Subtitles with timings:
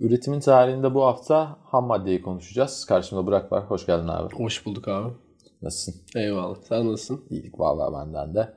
[0.00, 2.84] Üretimin tarihinde bu hafta ham maddeyi konuşacağız.
[2.84, 3.64] Karşımda Burak var.
[3.64, 4.34] Hoş geldin abi.
[4.34, 5.12] Hoş bulduk abi.
[5.62, 6.02] Nasılsın?
[6.16, 6.56] Eyvallah.
[6.68, 7.24] Sen nasılsın?
[7.30, 8.52] İyilik vallahi benden de.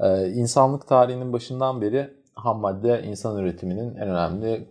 [0.00, 4.68] Ee, insanlık tarihinin başından beri ham madde insan üretiminin en önemli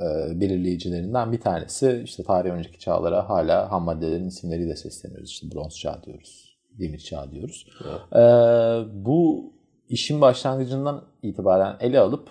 [0.00, 2.02] e, belirleyicilerinden bir tanesi.
[2.04, 5.30] İşte tarih önceki çağlara hala ham maddelerin isimleriyle sesleniyoruz.
[5.30, 7.66] İşte bronz çağı diyoruz, demir çağı diyoruz.
[7.84, 8.00] Evet.
[8.12, 9.52] Ee, bu
[9.88, 12.28] işin başlangıcından itibaren ele alıp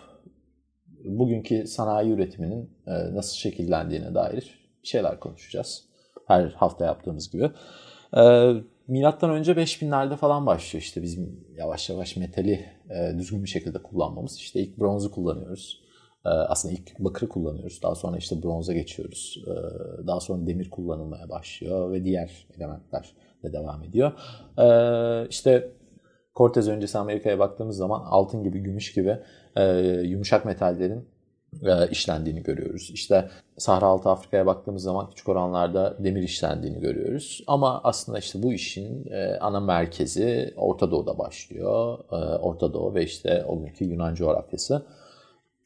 [1.03, 5.83] bugünkü sanayi üretiminin e, nasıl şekillendiğine dair şeyler konuşacağız.
[6.27, 7.51] Her hafta yaptığımız gibi.
[8.17, 8.53] E,
[8.87, 14.35] milattan önce 5000'lerde falan başlıyor işte bizim yavaş yavaş metali e, düzgün bir şekilde kullanmamız.
[14.35, 15.83] İşte ilk bronzu kullanıyoruz.
[16.25, 17.81] Aslında ilk bakırı kullanıyoruz.
[17.83, 19.45] Daha sonra işte bronza geçiyoruz.
[20.07, 23.13] Daha sonra demir kullanılmaya başlıyor ve diğer elementler
[23.43, 24.11] de devam ediyor.
[25.29, 25.71] İşte
[26.35, 29.19] Cortez öncesi Amerika'ya baktığımız zaman altın gibi, gümüş gibi
[29.55, 29.63] e,
[30.03, 31.05] yumuşak metallerin
[31.61, 32.91] e, işlendiğini görüyoruz.
[32.93, 37.43] İşte Sahra Altı Afrika'ya baktığımız zaman küçük oranlarda demir işlendiğini görüyoruz.
[37.47, 41.99] Ama aslında işte bu işin e, ana merkezi Orta Doğu'da başlıyor.
[42.11, 44.85] E, Orta Doğu ve işte o günkü Yunan coğrafyası.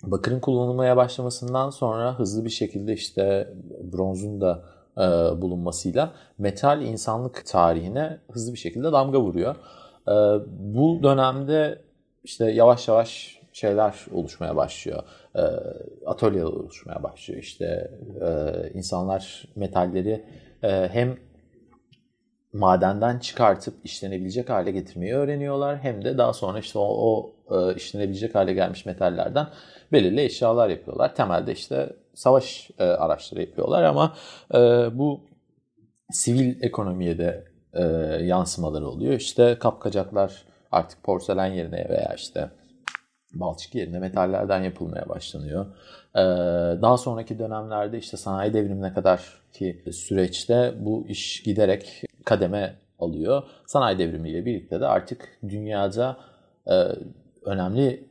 [0.04, 4.64] Bakırın kullanılmaya başlamasından sonra hızlı bir şekilde işte bronzun da
[4.98, 5.02] e,
[5.42, 9.56] bulunmasıyla metal insanlık tarihine hızlı bir şekilde damga vuruyor.
[10.08, 10.16] E,
[10.50, 11.82] bu dönemde
[12.24, 15.04] işte yavaş yavaş şeyler oluşmaya başlıyor.
[15.36, 15.42] E,
[16.06, 17.42] atölyeler oluşmaya başlıyor.
[17.42, 17.92] İşte
[18.22, 18.30] e,
[18.74, 20.26] insanlar metalleri
[20.64, 21.18] e, hem
[22.54, 25.78] madenden çıkartıp işlenebilecek hale getirmeyi öğreniyorlar.
[25.78, 29.48] Hem de daha sonra işte o, o e, işlenebilecek hale gelmiş metallerden
[29.92, 31.16] belirli eşyalar yapıyorlar.
[31.16, 34.16] Temelde işte savaş e, araçları yapıyorlar ama
[34.54, 34.58] e,
[34.98, 35.22] bu
[36.12, 37.84] sivil ekonomiye de e,
[38.24, 39.14] yansımaları oluyor.
[39.14, 42.50] İşte kapkacaklar artık porselen yerine veya işte
[43.40, 45.66] balçık yerine metallerden yapılmaya başlanıyor.
[46.16, 46.20] Ee,
[46.82, 53.44] daha sonraki dönemlerde işte sanayi devrimine kadar ki süreçte bu iş giderek kademe alıyor.
[53.66, 56.18] Sanayi devrimiyle birlikte de artık dünyada
[56.68, 56.74] e,
[57.46, 58.10] önemli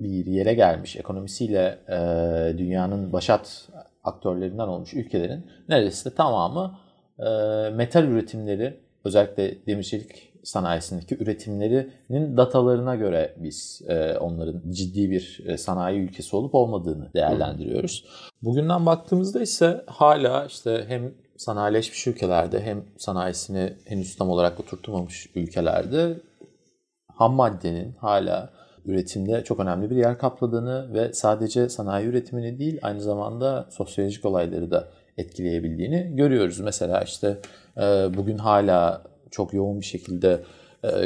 [0.00, 3.68] bir yere gelmiş ekonomisiyle e, dünyanın başat
[4.04, 6.78] aktörlerinden olmuş ülkelerin neredeyse tamamı
[7.18, 7.24] e,
[7.70, 16.00] metal üretimleri özellikle demirçelik sanayisindeki üretimlerinin datalarına göre biz e, onların ciddi bir e, sanayi
[16.00, 18.04] ülkesi olup olmadığını değerlendiriyoruz.
[18.42, 26.16] Bugünden baktığımızda ise hala işte hem sanayileşmiş ülkelerde hem sanayisini henüz tam olarak oturtmamış ülkelerde
[27.14, 28.50] ham maddenin hala
[28.84, 34.70] üretimde çok önemli bir yer kapladığını ve sadece sanayi üretimini değil aynı zamanda sosyolojik olayları
[34.70, 36.60] da etkileyebildiğini görüyoruz.
[36.60, 37.38] Mesela işte
[38.16, 40.42] bugün hala çok yoğun bir şekilde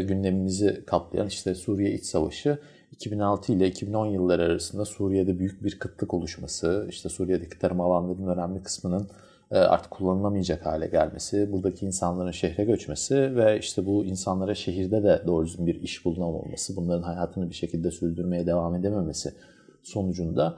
[0.01, 2.59] gündemimizi kaplayan işte Suriye İç Savaşı
[2.93, 8.63] 2006 ile 2010 yılları arasında Suriye'de büyük bir kıtlık oluşması, işte Suriye'deki tarım alanlarının önemli
[8.63, 9.09] kısmının
[9.51, 15.47] artık kullanılamayacak hale gelmesi, buradaki insanların şehre göçmesi ve işte bu insanlara şehirde de doğru
[15.47, 19.35] düzgün bir iş bulunamaması, bunların hayatını bir şekilde sürdürmeye devam edememesi
[19.83, 20.57] sonucunda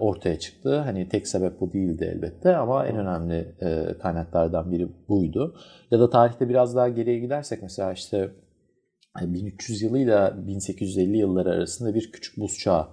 [0.00, 0.78] ortaya çıktı.
[0.78, 3.54] Hani tek sebep bu değildi elbette ama en önemli
[4.02, 5.56] kaynaklardan biri buydu.
[5.90, 8.30] Ya da tarihte biraz daha geriye gidersek mesela işte
[9.20, 12.86] 1300 yılıyla 1850 yılları arasında bir küçük buz çağı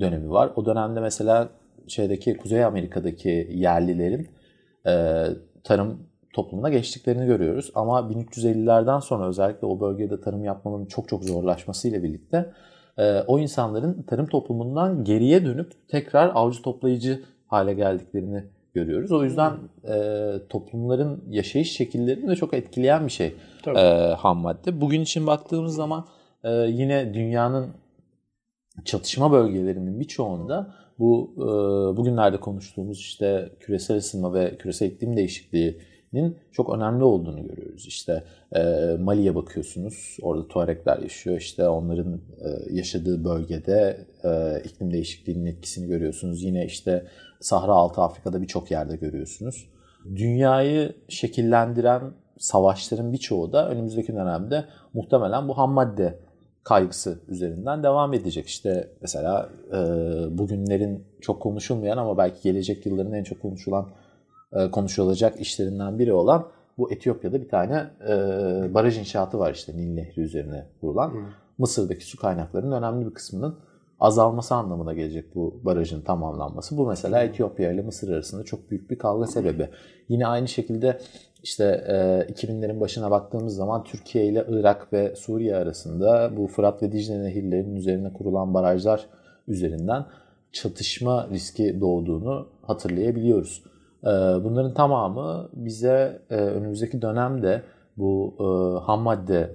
[0.00, 0.52] dönemi var.
[0.56, 1.48] O dönemde mesela
[1.88, 4.28] şeydeki Kuzey Amerika'daki yerlilerin
[5.64, 5.98] tarım
[6.34, 7.70] toplumuna geçtiklerini görüyoruz.
[7.74, 12.52] Ama 1350'lerden sonra özellikle o bölgede tarım yapmanın çok çok zorlaşmasıyla birlikte
[13.26, 19.12] o insanların tarım toplumundan geriye dönüp tekrar avcı toplayıcı hale geldiklerini görüyoruz.
[19.12, 19.52] O yüzden
[19.88, 23.34] e, toplumların yaşayış şekillerini de çok etkileyen bir şey
[23.66, 23.80] e,
[24.18, 24.80] ham madde.
[24.80, 26.06] Bugün için baktığımız zaman
[26.44, 27.68] e, yine dünyanın
[28.84, 31.46] çatışma bölgelerinin birçoğunda bu e,
[31.96, 35.16] bugünlerde konuştuğumuz işte küresel ısınma ve küresel iklim
[36.16, 37.86] değişikliğinin çok önemli olduğunu görüyoruz.
[37.86, 38.24] İşte
[38.56, 38.62] e,
[39.00, 41.36] Mali'ye bakıyorsunuz, orada Tuaregler yaşıyor.
[41.36, 46.42] İşte onların e, yaşadığı bölgede e, iklim değişikliğinin etkisini görüyorsunuz.
[46.42, 47.06] Yine işte
[47.40, 49.68] Sahra Altı Afrika'da birçok yerde görüyorsunuz.
[50.16, 52.02] Dünyayı şekillendiren
[52.38, 54.64] savaşların birçoğu da önümüzdeki dönemde
[54.94, 56.18] muhtemelen bu ham madde
[56.64, 58.46] kaygısı üzerinden devam edecek.
[58.46, 59.78] İşte mesela e,
[60.38, 63.88] bugünlerin çok konuşulmayan ama belki gelecek yılların en çok konuşulan
[64.72, 66.48] konuşulacak işlerinden biri olan
[66.78, 68.14] bu Etiyopya'da bir tane e,
[68.74, 71.12] baraj inşaatı var işte Nil Nehri üzerine kurulan.
[71.58, 73.58] Mısır'daki su kaynaklarının önemli bir kısmının
[74.00, 76.76] azalması anlamına gelecek bu barajın tamamlanması.
[76.76, 79.68] Bu mesela Etiyopya ile Mısır arasında çok büyük bir kavga sebebi.
[80.08, 81.00] Yine aynı şekilde
[81.42, 86.92] işte e, 2000'lerin başına baktığımız zaman Türkiye ile Irak ve Suriye arasında bu Fırat ve
[86.92, 89.06] Dicle nehirlerinin üzerine kurulan barajlar
[89.48, 90.06] üzerinden
[90.52, 93.62] çatışma riski doğduğunu hatırlayabiliyoruz.
[94.06, 94.10] Ee,
[94.44, 97.62] bunların tamamı bize e, önümüzdeki dönemde
[97.96, 98.44] bu e,
[98.84, 99.54] ham madde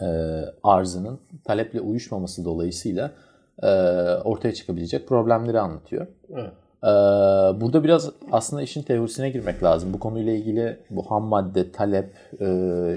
[0.00, 0.06] e,
[0.62, 3.10] arzının taleple uyuşmaması dolayısıyla
[4.24, 6.06] ortaya çıkabilecek problemleri anlatıyor.
[6.32, 6.52] Evet.
[7.60, 9.92] Burada biraz aslında işin teorisine girmek lazım.
[9.92, 12.14] Bu konuyla ilgili bu ham madde, talep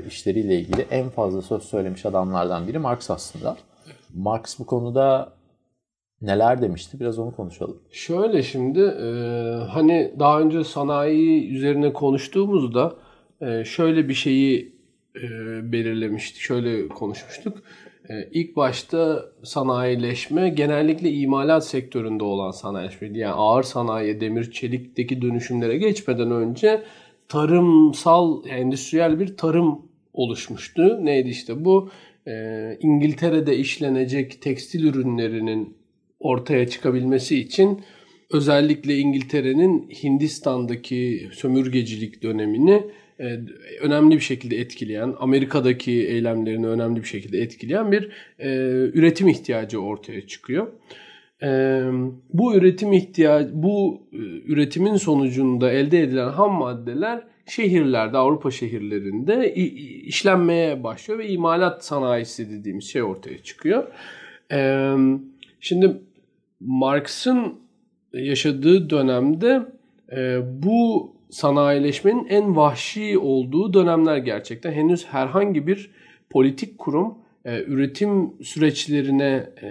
[0.07, 3.57] işleriyle ilgili en fazla söz söylemiş adamlardan biri Marx aslında.
[4.16, 5.30] Marx bu konuda
[6.21, 7.00] neler demişti?
[7.00, 7.77] Biraz onu konuşalım.
[7.91, 9.09] Şöyle şimdi e,
[9.69, 12.95] hani daha önce sanayi üzerine konuştuğumuzda
[13.41, 14.75] e, şöyle bir şeyi
[15.15, 15.21] e,
[15.71, 16.41] belirlemiştik.
[16.41, 17.57] Şöyle konuşmuştuk.
[18.09, 23.19] E, ilk başta sanayileşme genellikle imalat sektöründe olan sanayileşmeydi.
[23.19, 26.83] Yani ağır sanayi, demir, çelikteki dönüşümlere geçmeden önce
[27.27, 29.81] tarımsal, endüstriyel bir tarım
[30.13, 31.06] oluşmuştu.
[31.06, 31.89] Neydi işte bu?
[32.27, 32.33] E,
[32.81, 35.81] İngiltere'de işlenecek tekstil ürünlerinin
[36.21, 37.81] ortaya çıkabilmesi için
[38.31, 42.83] özellikle İngiltere'nin Hindistan'daki sömürgecilik dönemini
[43.19, 43.39] e,
[43.81, 48.50] önemli bir şekilde etkileyen, Amerika'daki eylemlerini önemli bir şekilde etkileyen bir e,
[48.94, 50.68] üretim ihtiyacı ortaya çıkıyor.
[51.44, 51.81] E,
[52.33, 54.18] bu üretim ihtiyacı, bu e,
[54.51, 59.53] üretimin sonucunda elde edilen ham maddeler şehirlerde, Avrupa şehirlerinde
[60.06, 63.88] işlenmeye başlıyor ve imalat sanayisi dediğimiz şey ortaya çıkıyor.
[64.51, 64.91] E,
[65.59, 66.01] şimdi
[66.65, 67.59] Marx'ın
[68.13, 69.61] yaşadığı dönemde
[70.11, 74.71] e, bu sanayileşmenin en vahşi olduğu dönemler gerçekten.
[74.71, 75.91] Henüz herhangi bir
[76.29, 79.69] politik kurum e, üretim süreçlerine e,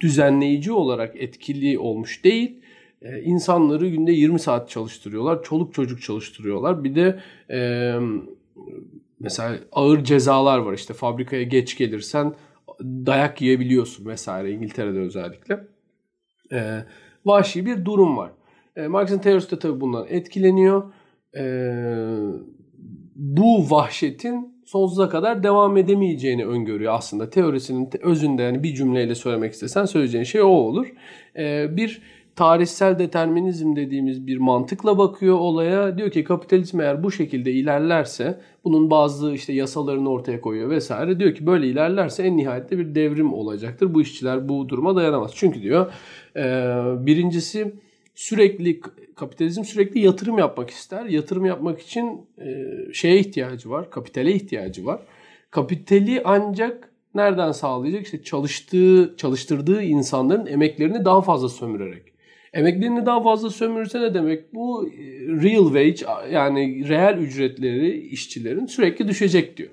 [0.00, 2.56] düzenleyici olarak etkili olmuş değil.
[3.02, 5.42] E, insanları günde 20 saat çalıştırıyorlar.
[5.42, 6.84] Çoluk çocuk çalıştırıyorlar.
[6.84, 7.20] Bir de
[7.50, 7.92] e,
[9.20, 10.72] mesela ağır cezalar var.
[10.72, 12.34] İşte fabrikaya geç gelirsen
[12.82, 15.60] dayak yiyebiliyorsun vesaire İngiltere'de özellikle.
[16.52, 16.84] E,
[17.24, 18.30] vahşi bir durum var.
[18.76, 20.92] E, Marx'ın teorisi de tabii bundan etkileniyor.
[21.36, 21.44] E,
[23.14, 27.30] bu vahşetin sonsuza kadar devam edemeyeceğini öngörüyor aslında.
[27.30, 30.92] Teorisinin özünde yani bir cümleyle söylemek istesen söyleyeceğin şey o olur.
[31.36, 32.02] E, bir
[32.40, 35.98] tarihsel determinizm dediğimiz bir mantıkla bakıyor olaya.
[35.98, 41.20] Diyor ki kapitalizm eğer bu şekilde ilerlerse bunun bazı işte yasalarını ortaya koyuyor vesaire.
[41.20, 43.94] Diyor ki böyle ilerlerse en nihayette bir devrim olacaktır.
[43.94, 45.30] Bu işçiler bu duruma dayanamaz.
[45.34, 45.92] Çünkü diyor
[46.36, 46.42] e,
[47.06, 47.74] birincisi
[48.14, 48.80] sürekli
[49.16, 51.04] kapitalizm sürekli yatırım yapmak ister.
[51.04, 55.00] Yatırım yapmak için e, şeye ihtiyacı var, kapitale ihtiyacı var.
[55.50, 58.04] Kapitali ancak nereden sağlayacak?
[58.04, 62.10] İşte çalıştığı, çalıştırdığı insanların emeklerini daha fazla sömürerek.
[62.52, 64.54] Emeklerini daha fazla sömürürse ne demek?
[64.54, 64.92] Bu e,
[65.28, 69.70] real wage yani reel ücretleri işçilerin sürekli düşecek diyor.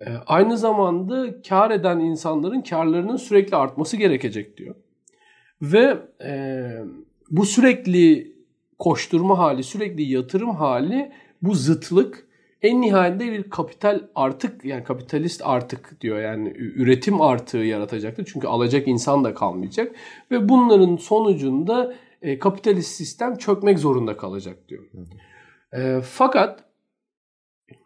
[0.00, 4.74] E, aynı zamanda kar eden insanların karlarının sürekli artması gerekecek diyor.
[5.62, 6.62] Ve e,
[7.30, 8.32] bu sürekli
[8.78, 11.12] koşturma hali, sürekli yatırım hali,
[11.42, 12.26] bu zıtlık
[12.62, 18.30] en nihayetinde bir kapital artık yani kapitalist artık diyor yani üretim artığı yaratacaktır.
[18.32, 19.96] Çünkü alacak insan da kalmayacak
[20.30, 24.84] ve bunların sonucunda e, kapitalist sistem çökmek zorunda kalacak diyor.
[25.72, 26.64] E, fakat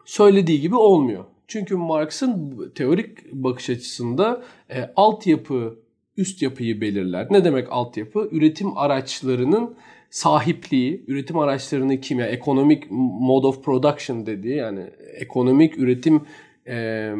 [0.05, 1.25] söylediği gibi olmuyor.
[1.49, 5.79] Çünkü Marx'ın teorik bakış açısında e, altyapı
[6.17, 7.27] üst yapıyı belirler.
[7.31, 8.29] Ne demek altyapı?
[8.33, 9.77] Üretim araçlarının
[10.11, 16.23] sahipliği, üretim araçlarını kimya, economic mode of production dediği yani ekonomik üretim
[16.69, 17.13] e,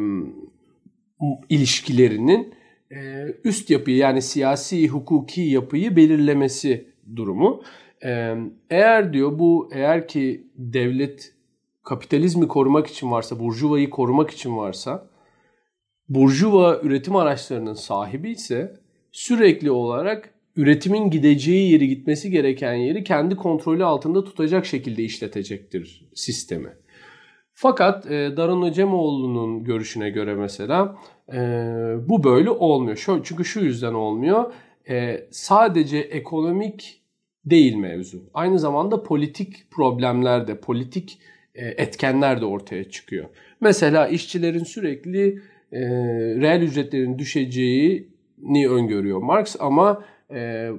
[1.49, 2.53] ilişkilerinin
[2.91, 7.63] e, üst yapıyı yani siyasi hukuki yapıyı belirlemesi durumu.
[8.05, 8.35] E,
[8.69, 11.33] eğer diyor bu eğer ki devlet
[11.83, 15.09] kapitalizmi korumak için varsa, burjuvayı korumak için varsa,
[16.09, 18.73] burjuva üretim araçlarının sahibi ise
[19.11, 26.69] sürekli olarak üretimin gideceği yeri gitmesi gereken yeri kendi kontrolü altında tutacak şekilde işletecektir sistemi.
[27.53, 30.97] Fakat e, Daron Cemoğlu'nun görüşüne göre mesela
[31.33, 31.39] e,
[32.09, 32.97] bu böyle olmuyor.
[32.97, 34.53] Şu, çünkü şu yüzden olmuyor.
[34.89, 37.01] E, sadece ekonomik
[37.45, 38.29] değil mevzu.
[38.33, 41.19] Aynı zamanda politik problemler de, politik
[41.55, 43.25] e, etkenler de ortaya çıkıyor.
[43.61, 45.81] Mesela işçilerin sürekli e,
[46.41, 50.03] reel ücretlerin düşeceğini öngörüyor Marx ama
[50.33, 50.71] e,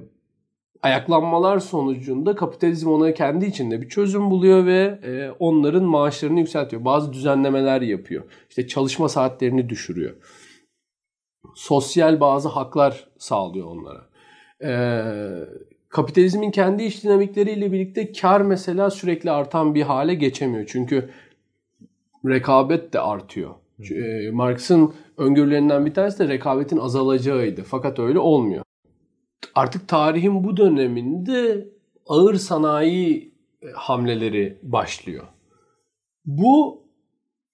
[0.81, 6.85] ayaklanmalar sonucunda kapitalizm ona kendi içinde bir çözüm buluyor ve e, onların maaşlarını yükseltiyor.
[6.85, 8.23] Bazı düzenlemeler yapıyor.
[8.49, 10.15] İşte çalışma saatlerini düşürüyor.
[11.55, 14.09] Sosyal bazı haklar sağlıyor onlara.
[14.63, 14.71] E,
[15.89, 20.65] kapitalizmin kendi iş dinamikleriyle birlikte kar mesela sürekli artan bir hale geçemiyor.
[20.67, 21.09] Çünkü
[22.25, 23.55] rekabet de artıyor.
[23.91, 27.63] E, Marx'ın öngörülerinden bir tanesi de rekabetin azalacağıydı.
[27.63, 28.63] Fakat öyle olmuyor.
[29.55, 31.67] Artık tarihin bu döneminde
[32.07, 35.27] ağır sanayi e, hamleleri başlıyor.
[36.25, 36.83] Bu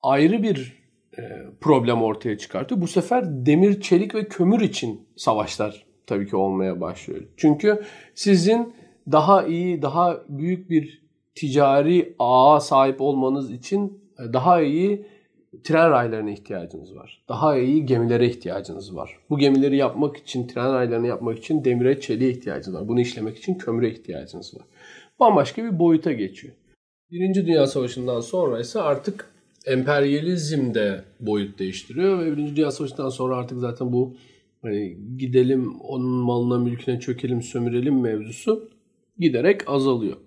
[0.01, 0.83] ayrı bir
[1.17, 1.21] e,
[1.61, 2.81] problem ortaya çıkartıyor.
[2.81, 7.21] Bu sefer demir, çelik ve kömür için savaşlar tabii ki olmaya başlıyor.
[7.37, 7.83] Çünkü
[8.15, 8.73] sizin
[9.11, 15.05] daha iyi, daha büyük bir ticari ağa sahip olmanız için e, daha iyi
[15.63, 17.23] tren raylarına ihtiyacınız var.
[17.29, 19.17] Daha iyi gemilere ihtiyacınız var.
[19.29, 22.87] Bu gemileri yapmak için, tren raylarını yapmak için demire, çeliğe ihtiyacınız var.
[22.87, 24.65] Bunu işlemek için kömüre ihtiyacınız var.
[25.19, 26.53] Bambaşka bir boyuta geçiyor.
[27.11, 29.31] Birinci Dünya Savaşı'ndan sonra ise artık
[29.65, 34.15] emperyalizm de boyut değiştiriyor ve Birinci Dünya Savaşı'ndan sonra artık zaten bu
[34.61, 38.69] hani gidelim onun malına mülküne çökelim sömürelim mevzusu
[39.19, 40.17] giderek azalıyor.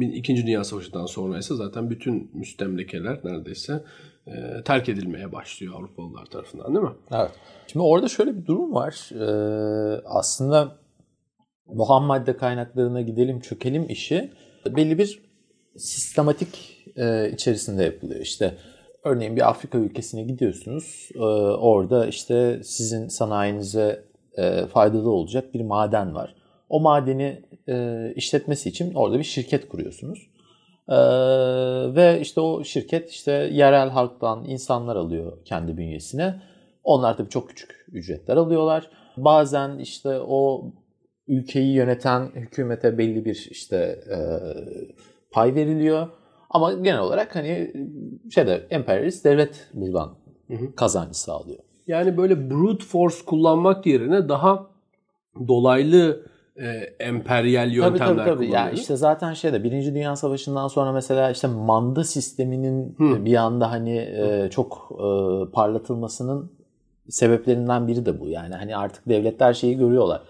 [0.00, 3.84] İkinci Dünya Savaşı'ndan sonra ise zaten bütün müstemlekeler neredeyse
[4.26, 4.32] e,
[4.64, 6.92] terk edilmeye başlıyor Avrupalılar tarafından değil mi?
[7.10, 7.30] Evet.
[7.66, 9.10] Şimdi orada şöyle bir durum var.
[9.12, 10.76] Ee, aslında
[11.88, 14.30] ham madde kaynaklarına gidelim çökelim işi
[14.66, 15.22] belli bir
[15.76, 18.20] sistematik e, içerisinde yapılıyor.
[18.20, 18.54] İşte
[19.04, 21.08] örneğin bir Afrika ülkesine gidiyorsunuz.
[21.14, 24.04] E, orada işte sizin sanayinize
[24.36, 26.34] e, faydalı olacak bir maden var.
[26.74, 30.30] O madeni e, işletmesi için orada bir şirket kuruyorsunuz.
[30.88, 30.94] Ee,
[31.94, 36.42] ve işte o şirket işte yerel halktan insanlar alıyor kendi bünyesine.
[36.84, 38.90] Onlar tabii çok küçük ücretler alıyorlar.
[39.16, 40.72] Bazen işte o
[41.28, 43.76] ülkeyi yöneten hükümete belli bir işte
[44.10, 44.18] e,
[45.30, 46.08] pay veriliyor.
[46.50, 47.72] Ama genel olarak hani
[48.34, 50.14] şeyde emperyalist devlet buradan
[50.76, 51.58] kazancı sağlıyor.
[51.86, 54.70] Yani böyle brute force kullanmak yerine daha
[55.48, 56.66] dolaylı e,
[57.00, 58.36] emperyal yöntemler tabii, tabii, tabii.
[58.36, 58.52] kullanıyor.
[58.52, 63.24] Yani işte zaten şeyde Birinci Dünya Savaşı'ndan sonra mesela işte manda sisteminin Hı.
[63.24, 65.06] bir anda hani e, çok e,
[65.50, 66.52] parlatılmasının
[67.08, 68.28] sebeplerinden biri de bu.
[68.28, 70.22] Yani hani artık devletler şeyi görüyorlar.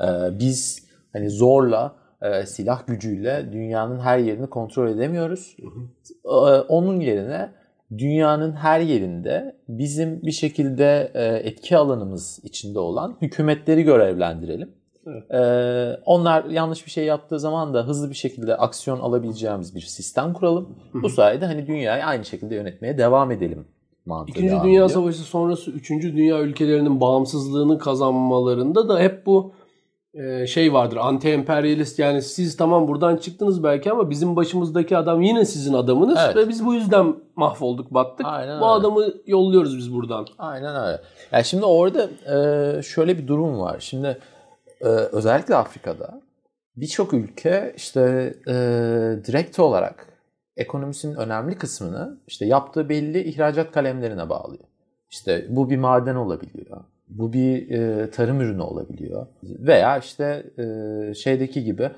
[0.00, 5.56] E, biz hani zorla e, silah gücüyle dünyanın her yerini kontrol edemiyoruz.
[6.24, 6.28] E,
[6.68, 7.52] onun yerine
[7.98, 14.70] dünyanın her yerinde bizim bir şekilde e, etki alanımız içinde olan hükümetleri görevlendirelim
[15.06, 15.30] Evet.
[15.30, 20.32] Ee, onlar yanlış bir şey yaptığı zaman da hızlı bir şekilde aksiyon alabileceğimiz bir sistem
[20.32, 20.68] kuralım.
[20.94, 23.66] Bu sayede hani dünyayı aynı şekilde yönetmeye devam edelim.
[24.28, 24.88] İkinci Dünya ediyor.
[24.88, 29.52] Savaşı sonrası üçüncü dünya ülkelerinin bağımsızlığını kazanmalarında da hep bu
[30.14, 35.22] e, şey vardır anti emperyalist yani siz tamam buradan çıktınız belki ama bizim başımızdaki adam
[35.22, 36.36] yine sizin adamınız evet.
[36.36, 38.26] ve biz bu yüzden mahvolduk battık.
[38.26, 38.74] Aynen bu öyle.
[38.74, 40.26] adamı yolluyoruz biz buradan.
[40.38, 41.00] Aynen öyle.
[41.32, 42.08] Yani şimdi orada
[42.78, 43.76] e, şöyle bir durum var.
[43.80, 44.18] Şimdi
[44.80, 46.20] e, özellikle Afrika'da
[46.76, 48.54] birçok ülke işte e,
[49.26, 50.06] direkt olarak
[50.56, 54.64] ekonomisinin önemli kısmını işte yaptığı belli ihracat kalemlerine bağlıyor.
[55.10, 56.84] İşte bu bir maden olabiliyor.
[57.08, 59.26] Bu bir e, tarım ürünü olabiliyor.
[59.42, 61.90] Veya işte e, şeydeki gibi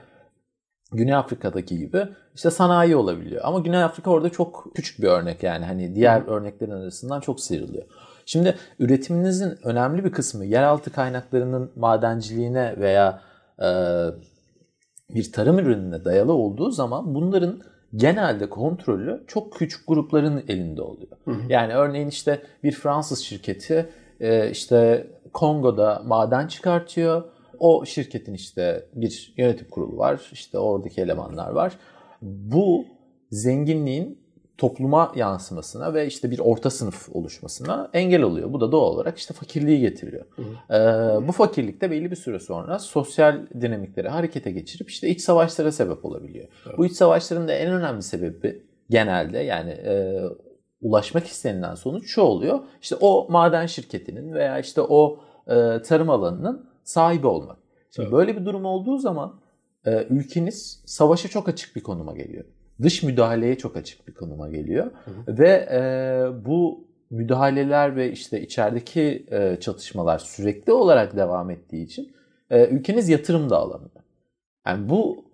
[0.93, 3.41] Güney Afrika'daki gibi işte sanayi olabiliyor.
[3.45, 7.85] Ama Güney Afrika orada çok küçük bir örnek yani hani diğer örneklerin arasından çok sıyrılıyor.
[8.29, 13.23] Şimdi üretiminizin önemli bir kısmı yeraltı kaynaklarının madenciliğine veya
[13.59, 13.69] e,
[15.15, 17.61] bir tarım ürününe dayalı olduğu zaman bunların
[17.97, 21.11] genelde kontrolü çok küçük grupların elinde oluyor.
[21.25, 21.53] Hı hı.
[21.53, 23.89] Yani örneğin işte bir Fransız şirketi
[24.21, 27.25] e, işte Kongo'da maden çıkartıyor.
[27.59, 30.21] O şirketin işte bir yönetim kurulu var.
[30.33, 31.73] İşte oradaki elemanlar var.
[32.23, 32.85] Bu
[33.31, 34.28] zenginliğin
[34.59, 38.53] topluma yansımasına ve işte bir orta sınıf oluşmasına engel oluyor.
[38.53, 40.25] Bu da doğal olarak işte fakirliği getiriyor.
[40.71, 46.05] Ee, bu fakirlikte belli bir süre sonra sosyal dinamikleri harekete geçirip işte iç savaşlara sebep
[46.05, 46.49] olabiliyor.
[46.67, 46.79] Evet.
[46.79, 50.23] Bu iç savaşların da en önemli sebebi genelde yani e,
[50.81, 52.61] ulaşmak istenilen sonuç şu oluyor.
[52.83, 57.57] İşte o maden şirketinin veya işte o e, tarım alanının sahibi olmak.
[57.91, 58.19] Şimdi evet.
[58.19, 59.41] böyle bir durum olduğu zaman
[59.87, 62.45] e, ülkeniz savaşa çok açık bir konuma geliyor
[62.83, 64.91] dış müdahaleye çok açık bir konuma geliyor.
[65.05, 65.39] Hı hı.
[65.39, 65.81] Ve e,
[66.47, 72.13] bu müdahaleler ve işte içerideki e, çatışmalar sürekli olarak devam ettiği için
[72.51, 74.03] e, ülkeniz yatırım da alamıyor.
[74.67, 75.25] Yani bu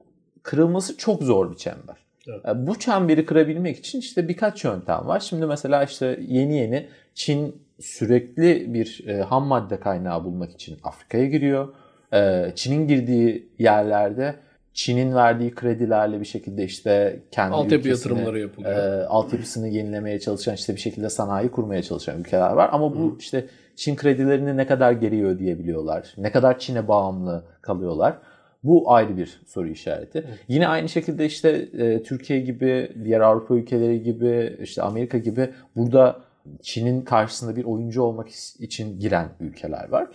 [0.43, 1.97] kırılması çok zor bir çember.
[2.29, 2.47] Evet.
[2.49, 5.21] E, bu çemberi kırabilmek için işte birkaç yöntem var.
[5.21, 11.27] Şimdi mesela işte yeni yeni Çin sürekli bir e, ham madde kaynağı bulmak için Afrika'ya
[11.27, 11.69] giriyor.
[12.13, 14.35] E, Çin'in girdiği yerlerde
[14.75, 18.77] Çin'in verdiği kredilerle bir şekilde işte kendi altyapı yatırımları yapılıyor.
[18.77, 22.69] E, altyapısını yenilemeye çalışan işte bir şekilde sanayi kurmaya çalışan ülkeler var.
[22.73, 23.17] Ama bu Hı.
[23.19, 26.15] işte Çin kredilerini ne kadar geri ödeyebiliyorlar?
[26.19, 28.19] Ne kadar Çin'e bağımlı kalıyorlar?
[28.65, 30.19] Bu ayrı bir soru işareti.
[30.19, 30.25] Hı.
[30.49, 36.21] Yine aynı şekilde işte e, Türkiye gibi, diğer Avrupa ülkeleri gibi, işte Amerika gibi burada
[36.63, 38.29] Çin'in karşısında bir oyuncu olmak
[38.59, 40.09] için giren ülkeler var.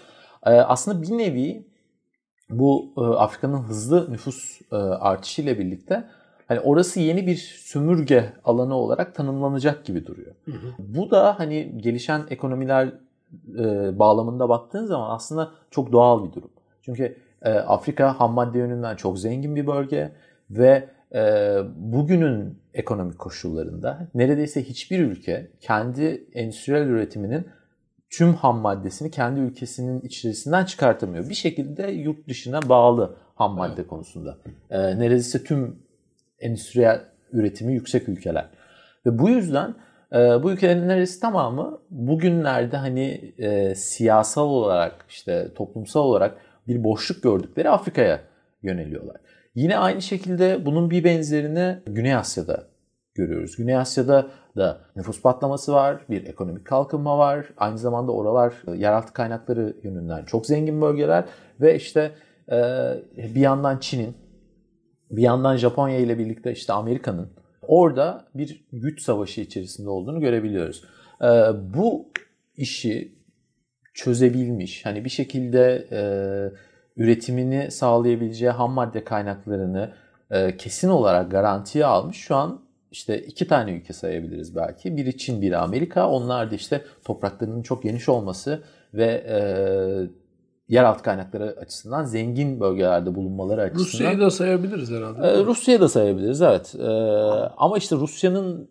[0.46, 1.63] E, aslında bir nevi
[2.50, 6.03] bu e, Afrika'nın hızlı nüfus e, artışıyla birlikte
[6.48, 10.36] hani orası yeni bir sömürge alanı olarak tanımlanacak gibi duruyor.
[10.46, 10.74] Hı hı.
[10.79, 12.94] Bu da hani gelişen ekonomiler
[13.60, 16.50] e, bağlamında baktığın zaman aslında çok doğal bir durum.
[16.82, 20.12] Çünkü e, Afrika ham madde yönünden çok zengin bir bölge
[20.50, 27.48] ve e, bugünün ekonomik koşullarında neredeyse hiçbir ülke kendi endüstriyel üretiminin
[28.10, 31.30] tüm ham maddesini kendi ülkesinin içerisinden çıkartamıyor.
[31.30, 33.88] Bir şekilde yurt dışına bağlı ham madde evet.
[33.88, 34.38] konusunda.
[34.70, 35.80] E, neredeyse tüm
[36.39, 37.01] endüstriyel
[37.32, 38.50] üretimi yüksek ülkeler.
[39.06, 39.75] Ve bu yüzden
[40.13, 46.38] e, bu ülkelerin neredeyse tamamı bugünlerde hani e, siyasal olarak işte toplumsal olarak
[46.68, 48.22] bir boşluk gördükleri Afrika'ya
[48.63, 49.18] yöneliyorlar.
[49.56, 52.63] Yine aynı şekilde bunun bir benzerini Güney Asya'da
[53.16, 53.56] görüyoruz.
[53.58, 57.46] Güney Asya'da da nüfus patlaması var, bir ekonomik kalkınma var.
[57.58, 61.25] Aynı zamanda oralar yeraltı kaynakları yönünden çok zengin bölgeler
[61.62, 62.12] ve işte
[62.51, 62.58] e,
[63.15, 64.18] bir yandan Çin'in,
[65.12, 67.29] bir yandan Japonya ile birlikte işte Amerika'nın
[67.62, 70.84] orada bir güç savaşı içerisinde olduğunu görebiliyoruz.
[71.22, 71.27] E,
[71.74, 72.06] bu
[72.58, 73.20] işi
[73.94, 76.01] çözebilmiş, hani bir şekilde e,
[77.01, 79.94] üretimini sağlayabileceği ham madde kaynaklarını
[80.58, 82.18] kesin olarak garantiye almış.
[82.18, 84.98] Şu an işte iki tane ülke sayabiliriz belki.
[84.98, 86.10] Biri Çin, biri Amerika.
[86.10, 89.39] Onlar da işte topraklarının çok geniş olması ve e,
[90.69, 93.86] yeraltı kaynakları açısından zengin bölgelerde bulunmaları açısından.
[93.86, 95.27] Rusya'yı da sayabiliriz herhalde.
[95.27, 96.75] E, Rusya'yı da sayabiliriz evet.
[96.79, 96.88] E,
[97.58, 98.69] ama işte Rusya'nın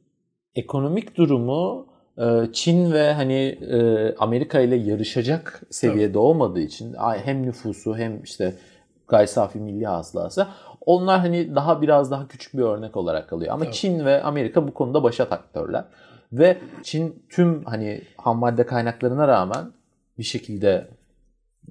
[0.55, 1.87] ekonomik durumu
[2.19, 6.19] e, Çin ve hani e, Amerika ile yarışacak seviyede Tabii.
[6.19, 6.95] olmadığı için
[7.25, 8.55] hem nüfusu hem işte
[9.09, 10.47] gayri safi milli hasılası
[10.87, 13.55] onlar hani daha biraz daha küçük bir örnek olarak kalıyor.
[13.55, 13.75] Ama evet.
[13.75, 15.85] Çin ve Amerika bu konuda başat aktörler.
[16.33, 19.73] Ve Çin tüm hani ham madde kaynaklarına rağmen
[20.19, 20.89] bir şekilde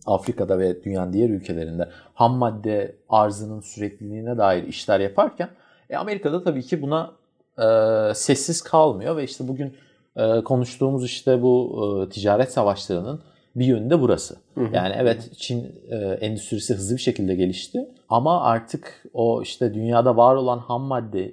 [0.05, 5.49] Afrika'da ve dünyanın diğer ülkelerinde ham madde arzının sürekliliğine dair işler yaparken
[5.89, 7.11] e, Amerika'da tabii ki buna
[7.57, 9.77] e, sessiz kalmıyor ve işte bugün
[10.15, 13.21] e, konuştuğumuz işte bu e, ticaret savaşlarının
[13.59, 14.35] bir yönü de burası.
[14.55, 14.75] Hı hı.
[14.75, 20.35] Yani evet Çin e, endüstrisi hızlı bir şekilde gelişti ama artık o işte dünyada var
[20.35, 21.31] olan ham madde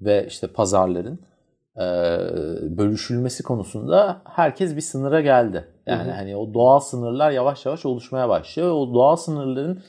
[0.00, 1.18] ve işte pazarların
[1.76, 1.86] e,
[2.78, 5.64] bölüşülmesi konusunda herkes bir sınıra geldi.
[5.86, 6.14] Yani hı hı.
[6.14, 8.70] hani o doğal sınırlar yavaş yavaş oluşmaya başlıyor.
[8.70, 9.82] O doğal sınırların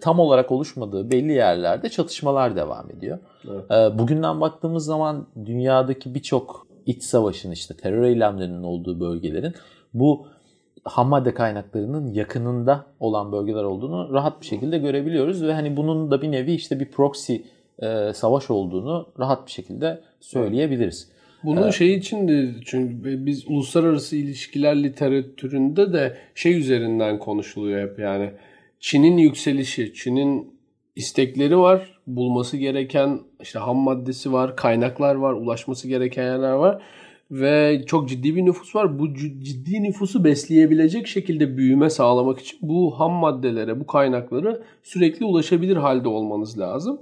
[0.00, 3.18] tam olarak oluşmadığı belli yerlerde çatışmalar devam ediyor.
[3.48, 3.70] Evet.
[3.70, 9.54] E, bugünden baktığımız zaman dünyadaki birçok iç savaşın işte terör eylemlerinin olduğu bölgelerin
[9.94, 10.26] bu
[10.86, 16.22] ham madde kaynaklarının yakınında olan bölgeler olduğunu rahat bir şekilde görebiliyoruz ve hani bunun da
[16.22, 17.36] bir nevi işte bir proxy
[17.78, 21.08] e, savaş olduğunu rahat bir şekilde söyleyebiliriz.
[21.44, 27.98] Bunun ee, şey için de çünkü biz uluslararası ilişkiler literatüründe de şey üzerinden konuşuluyor hep
[27.98, 28.30] yani
[28.80, 30.56] Çin'in yükselişi, Çin'in
[30.96, 36.82] istekleri var, bulması gereken işte ham maddesi var, kaynaklar var, ulaşması gereken yerler var
[37.30, 38.98] ve çok ciddi bir nüfus var.
[38.98, 45.76] Bu ciddi nüfusu besleyebilecek şekilde büyüme sağlamak için bu ham maddelere, bu kaynaklara sürekli ulaşabilir
[45.76, 47.00] halde olmanız lazım.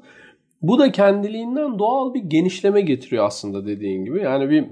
[0.62, 4.20] Bu da kendiliğinden doğal bir genişleme getiriyor aslında dediğin gibi.
[4.20, 4.64] Yani bir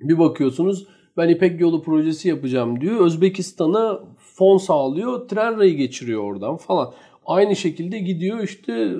[0.00, 3.00] bir bakıyorsunuz ben İpek Yolu projesi yapacağım diyor.
[3.00, 5.28] Özbekistan'a fon sağlıyor.
[5.28, 6.92] Tren rayı geçiriyor oradan falan.
[7.26, 8.90] Aynı şekilde gidiyor işte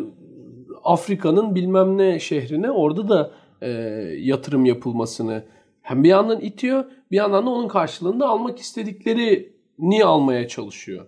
[0.85, 3.30] Afrika'nın bilmem ne şehrine orada da
[3.62, 3.70] e,
[4.18, 5.44] yatırım yapılmasını
[5.87, 11.07] hem bir yandan itiyor bir yandan da onun karşılığında almak istedikleri istediklerini almaya çalışıyor.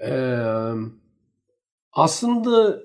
[0.00, 0.38] Ee,
[1.92, 2.80] aslında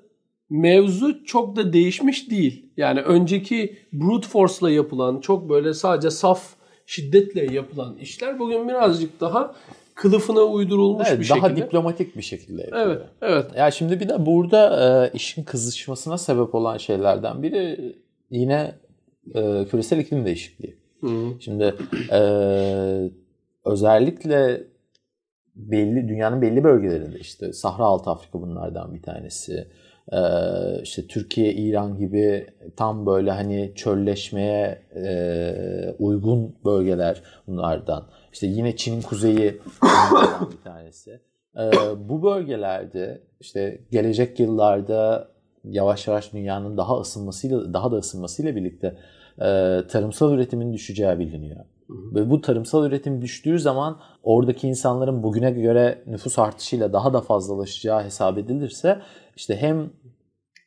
[0.50, 2.70] mevzu çok da değişmiş değil.
[2.78, 9.56] Yani önceki brute force'la yapılan çok böyle sadece saf şiddetle yapılan işler bugün birazcık daha
[9.96, 11.62] kılıfına uydurulmuş evet, bir daha şekilde.
[11.62, 12.88] Daha diplomatik bir şekilde yapılıyor.
[12.88, 13.46] Evet, evet.
[13.58, 14.62] Ya şimdi bir de burada
[15.06, 17.96] e, işin kızışmasına sebep olan şeylerden biri
[18.32, 18.76] yine
[19.36, 20.87] e, küresel iklim değişikliği.
[21.01, 21.33] Hı.
[21.39, 21.75] Şimdi
[22.12, 22.21] e,
[23.65, 24.63] özellikle
[25.55, 29.67] belli dünyanın belli bölgelerinde işte Sahra Altı Afrika bunlardan bir tanesi.
[30.12, 30.17] Ee,
[30.83, 38.07] işte Türkiye, İran gibi tam böyle hani çölleşmeye e, uygun bölgeler bunlardan.
[38.33, 41.19] İşte yine Çin'in kuzeyi bunlardan bir tanesi.
[41.57, 41.71] Ee,
[42.10, 45.27] bu bölgelerde işte gelecek yıllarda
[45.63, 48.97] yavaş yavaş dünyanın daha ısınmasıyla daha da ısınmasıyla birlikte
[49.41, 51.65] e, tarımsal üretimin düşeceği biliniyor.
[51.89, 58.04] Ve bu tarımsal üretim düştüğü zaman oradaki insanların bugüne göre nüfus artışıyla daha da fazlalaşacağı
[58.04, 59.00] hesap edilirse
[59.36, 59.89] işte hem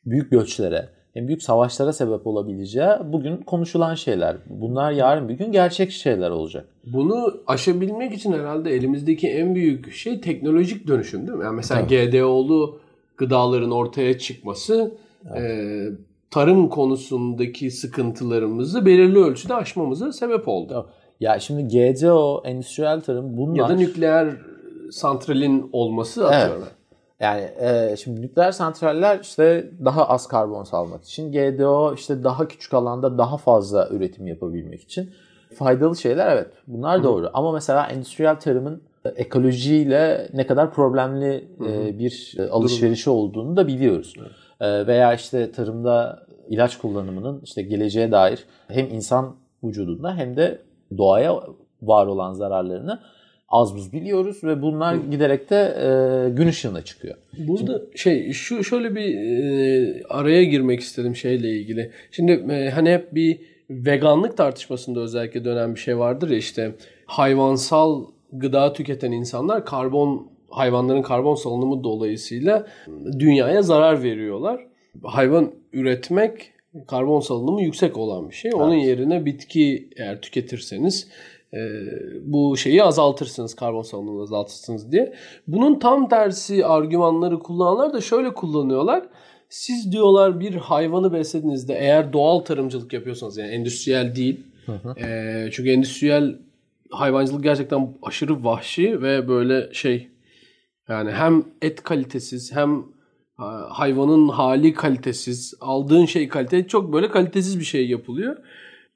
[0.05, 4.37] büyük göçlere hem büyük savaşlara sebep olabileceği bugün konuşulan şeyler.
[4.49, 6.65] Bunlar yarın bir gün gerçek şeyler olacak.
[6.93, 11.43] Bunu aşabilmek için herhalde elimizdeki en büyük şey teknolojik dönüşüm değil mi?
[11.43, 12.09] Yani mesela Tabii.
[12.09, 12.79] GDO'lu
[13.17, 14.91] gıdaların ortaya çıkması
[15.35, 15.41] evet.
[15.41, 20.89] e, tarım konusundaki sıkıntılarımızı belirli ölçüde aşmamıza sebep oldu.
[21.19, 23.55] Ya şimdi GCO, endüstriyel tarım bunlar...
[23.55, 24.29] Ya da nükleer
[24.91, 26.63] santralin olması atıyorum.
[26.63, 26.75] Evet.
[27.19, 32.73] Yani e, şimdi nükleer santraller işte daha az karbon salmak için, GDO işte daha küçük
[32.73, 35.09] alanda daha fazla üretim yapabilmek için
[35.55, 36.47] faydalı şeyler evet.
[36.67, 37.03] Bunlar Hı.
[37.03, 37.29] doğru.
[37.33, 38.81] Ama mesela endüstriyel tarımın
[39.15, 44.13] ekolojiyle ne kadar problemli e, bir alışverişi olduğunu da biliyoruz.
[44.19, 44.31] Evet.
[44.61, 50.61] E, veya işte tarımda ilaç kullanımının işte geleceğe dair hem insan vücudunda hem de
[50.97, 51.39] doğaya
[51.81, 52.99] var olan zararlarını
[53.49, 57.15] az buz biliyoruz ve bunlar giderek de e, gün ışığına çıkıyor.
[57.37, 61.91] Burada Şimdi, şey şu şöyle bir e, araya girmek istedim şeyle ilgili.
[62.11, 66.71] Şimdi e, hani hep bir veganlık tartışmasında özellikle dönen bir şey vardır ya işte
[67.05, 72.67] hayvansal gıda tüketen insanlar karbon hayvanların karbon salınımı dolayısıyla
[73.19, 74.67] dünyaya zarar veriyorlar.
[75.03, 76.51] Hayvan üretmek
[76.87, 78.51] karbon salınımı yüksek olan bir şey.
[78.53, 78.85] Onun evet.
[78.85, 81.07] yerine bitki eğer tüketirseniz
[81.53, 81.59] e,
[82.21, 85.13] bu şeyi azaltırsınız, karbon salınımını azaltırsınız diye.
[85.47, 89.03] Bunun tam tersi argümanları kullananlar da şöyle kullanıyorlar.
[89.49, 94.39] Siz diyorlar bir hayvanı beslediğinizde eğer doğal tarımcılık yapıyorsanız yani endüstriyel değil.
[94.65, 94.99] Hı hı.
[94.99, 96.35] E, çünkü endüstriyel
[96.91, 100.07] hayvancılık gerçekten aşırı vahşi ve böyle şey
[100.91, 102.83] yani hem et kalitesiz hem
[103.69, 108.37] hayvanın hali kalitesiz, aldığın şey kaliteli çok böyle kalitesiz bir şey yapılıyor.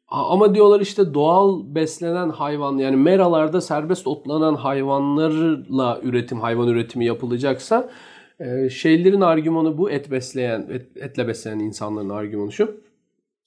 [0.07, 7.89] Ama diyorlar işte doğal beslenen hayvan yani meralarda serbest otlanan hayvanlarla üretim, hayvan üretimi yapılacaksa
[8.39, 12.63] e, şeylerin argümanı bu et besleyen, et, etle beslenen insanların argümanı şu.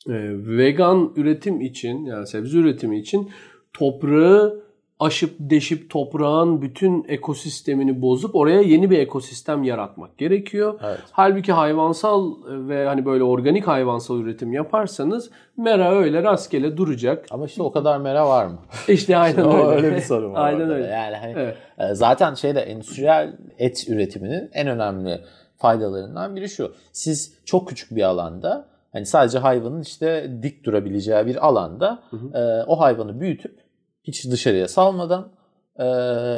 [0.06, 0.14] E,
[0.58, 3.30] vegan üretim için yani sebze üretimi için
[3.72, 4.67] toprağı
[5.00, 10.80] aşıp deşip toprağın bütün ekosistemini bozup oraya yeni bir ekosistem yaratmak gerekiyor.
[10.84, 10.98] Evet.
[11.12, 17.26] Halbuki hayvansal ve hani böyle organik hayvansal üretim yaparsanız mera öyle rastgele duracak.
[17.30, 18.58] Ama işte o kadar mera var mı?
[18.88, 19.64] İşte aynen öyle.
[19.64, 20.46] öyle bir sorun var.
[20.46, 20.86] aynen öyle.
[20.86, 21.56] Yani hani evet.
[21.78, 25.20] E, zaten şeyde endüstriyel et üretiminin en önemli
[25.56, 26.72] faydalarından biri şu.
[26.92, 32.38] Siz çok küçük bir alanda hani sadece hayvanın işte dik durabileceği bir alanda hı hı.
[32.38, 33.67] E, o hayvanı büyütüp
[34.08, 35.32] hiç dışarıya salmadan
[35.76, 35.84] e,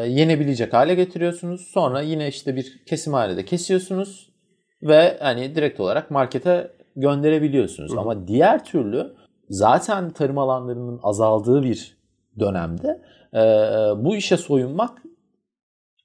[0.09, 1.61] yenebilecek hale getiriyorsunuz.
[1.61, 4.31] Sonra yine işte bir kesim halinde kesiyorsunuz
[4.83, 7.93] ve hani direkt olarak markete gönderebiliyorsunuz.
[7.93, 8.01] Hı.
[8.01, 9.15] Ama diğer türlü
[9.49, 11.97] zaten tarım alanlarının azaldığı bir
[12.39, 13.03] dönemde
[13.35, 13.39] e,
[14.05, 15.03] bu işe soyunmak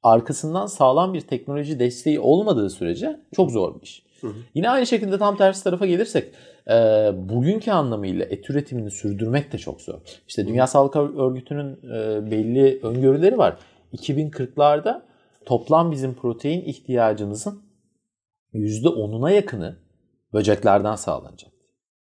[0.03, 4.05] arkasından sağlam bir teknoloji desteği olmadığı sürece çok zor bir iş.
[4.21, 4.33] Hı hı.
[4.55, 6.33] Yine aynı şekilde tam tersi tarafa gelirsek
[6.69, 6.73] e,
[7.29, 9.99] bugünkü anlamıyla et üretimini sürdürmek de çok zor.
[10.27, 13.57] İşte Dünya Sağlık Örgütü'nün e, belli öngörüleri var.
[13.93, 15.01] 2040'larda
[15.45, 17.61] toplam bizim protein ihtiyacımızın
[18.53, 19.75] %10'una yakını
[20.33, 21.51] böceklerden sağlanacak.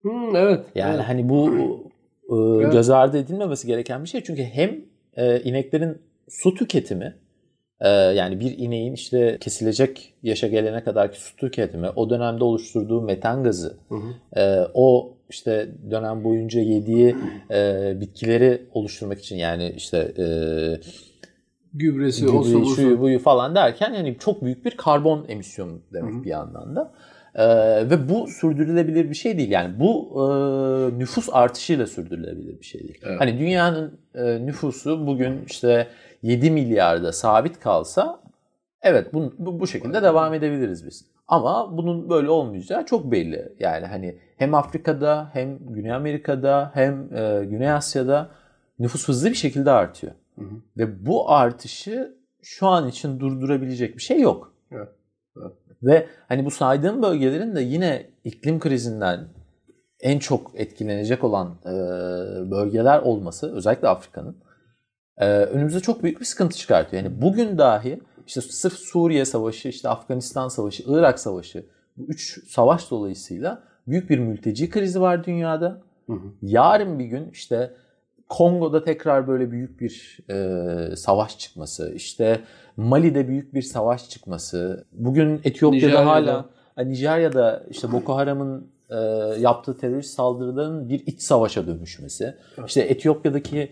[0.01, 0.65] Hmm, evet.
[0.75, 1.05] Yani evet.
[1.07, 1.49] hani bu
[2.29, 2.71] e, evet.
[2.71, 4.23] göz ardı edilmemesi gereken bir şey.
[4.23, 7.15] Çünkü hem e, ineklerin su tüketimi
[7.89, 13.77] yani bir ineğin işte kesilecek yaşa gelene kadarki su tüketimi, o dönemde oluşturduğu metan gazı,
[13.89, 14.39] hı hı.
[14.41, 17.15] E, o işte dönem boyunca yediği
[17.51, 20.25] e, bitkileri oluşturmak için yani işte e,
[21.73, 26.23] gübresi, gübreyi, şuyu buyu falan derken yani çok büyük bir karbon emisyonu demek hı hı.
[26.23, 26.91] bir yandan da.
[27.35, 29.51] Ee, ve bu sürdürülebilir bir şey değil.
[29.51, 32.99] Yani bu e, nüfus artışıyla sürdürülebilir bir şey değil.
[33.03, 33.21] Evet.
[33.21, 35.87] Hani dünyanın e, nüfusu bugün işte
[36.21, 38.19] 7 milyarda sabit kalsa
[38.81, 41.05] evet bu, bu, bu şekilde devam edebiliriz biz.
[41.27, 43.53] Ama bunun böyle olmayacağı çok belli.
[43.59, 48.29] Yani hani hem Afrika'da hem Güney Amerika'da hem e, Güney Asya'da
[48.79, 50.13] nüfus hızlı bir şekilde artıyor.
[50.35, 50.55] Hı hı.
[50.77, 54.53] Ve bu artışı şu an için durdurabilecek bir şey yok.
[54.71, 54.87] Evet.
[55.83, 59.27] Ve hani bu saydığım bölgelerin de yine iklim krizinden
[59.99, 61.71] en çok etkilenecek olan e,
[62.51, 64.37] bölgeler olması özellikle Afrika'nın
[65.17, 67.03] e, önümüze çok büyük bir sıkıntı çıkartıyor.
[67.03, 71.65] Yani bugün dahi işte sırf Suriye Savaşı, işte Afganistan Savaşı, Irak Savaşı
[71.97, 75.81] bu üç savaş dolayısıyla büyük bir mülteci krizi var dünyada.
[76.07, 76.33] Hı hı.
[76.41, 77.73] Yarın bir gün işte
[78.29, 82.41] Kongo'da tekrar böyle büyük bir e, savaş çıkması, işte
[82.77, 86.05] Mali'de büyük bir savaş çıkması, bugün Etiyopya'da Nijerya'da.
[86.05, 88.95] hala Nijerya'da işte Boko Haram'ın e,
[89.39, 93.69] yaptığı terörist saldırıların bir iç savaşa dönüşmesi, işte Etiyopya'daki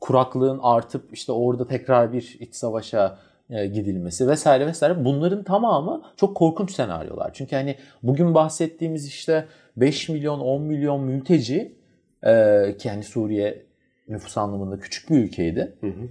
[0.00, 3.18] kuraklığın artıp işte orada tekrar bir iç savaşa
[3.50, 7.30] e, gidilmesi vesaire vesaire bunların tamamı çok korkunç senaryolar.
[7.34, 11.76] Çünkü hani bugün bahsettiğimiz işte 5 milyon 10 milyon mülteci
[12.22, 13.62] e, ki hani Suriye
[14.08, 15.76] nüfus anlamında küçük bir ülkeydi.
[15.80, 16.08] Hı hı.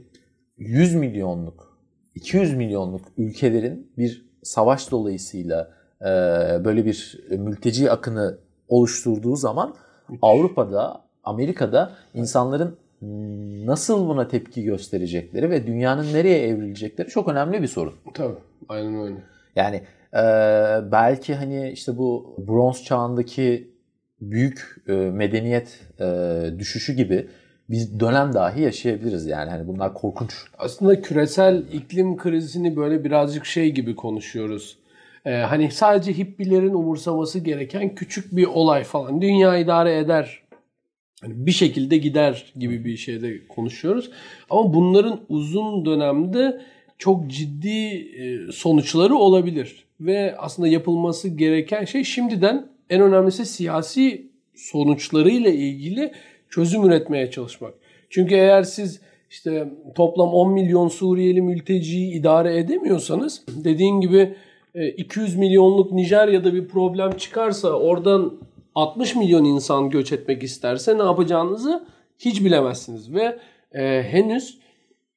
[0.58, 1.67] 100 milyonluk
[2.18, 6.06] 200 milyonluk ülkelerin bir savaş dolayısıyla e,
[6.66, 9.76] böyle bir mülteci akını oluşturduğu zaman
[10.22, 12.78] Avrupa'da, Amerika'da insanların
[13.66, 17.94] nasıl buna tepki gösterecekleri ve dünyanın nereye evrilecekleri çok önemli bir sorun.
[18.14, 18.36] Tabii.
[18.70, 19.16] Aynen öyle.
[19.56, 19.76] Yani
[20.14, 20.22] e,
[20.92, 23.72] belki hani işte bu bronz çağındaki
[24.22, 26.06] büyük e, medeniyet e,
[26.60, 27.28] düşüşü gibi
[27.70, 29.50] bir dönem dahi yaşayabiliriz yani.
[29.50, 30.34] Hani bunlar korkunç.
[30.58, 34.78] Aslında küresel iklim krizini böyle birazcık şey gibi konuşuyoruz.
[35.26, 39.22] Ee, hani sadece hippilerin umursaması gereken küçük bir olay falan.
[39.22, 40.42] Dünya idare eder.
[41.22, 44.12] Hani bir şekilde gider gibi bir şeyde konuşuyoruz.
[44.50, 46.62] Ama bunların uzun dönemde
[46.98, 49.84] çok ciddi e, sonuçları olabilir.
[50.00, 56.12] Ve aslında yapılması gereken şey şimdiden en önemlisi siyasi sonuçlarıyla ilgili
[56.50, 57.74] çözüm üretmeye çalışmak.
[58.10, 64.36] Çünkü eğer siz işte toplam 10 milyon Suriyeli mülteciyi idare edemiyorsanız dediğin gibi
[64.98, 68.34] 200 e, milyonluk Nijerya'da bir problem çıkarsa oradan
[68.76, 71.86] 60 milyon insan göç etmek isterse ne yapacağınızı
[72.20, 73.40] hiç bilemezsiniz ve
[73.74, 74.60] e, henüz